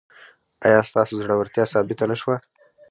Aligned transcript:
ایا 0.65 0.79
ستاسو 0.89 1.13
زړورتیا 1.21 1.63
ثابته 1.73 2.05
نه 2.11 2.15
شوه؟ 2.21 2.35